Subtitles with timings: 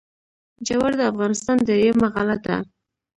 [0.65, 2.57] جوار د افغانستان درېیمه غله ده.